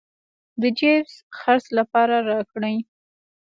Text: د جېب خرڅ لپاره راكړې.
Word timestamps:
د 0.61 0.63
جېب 0.77 1.05
خرڅ 1.37 1.65
لپاره 1.79 2.15
راكړې. 2.29 2.75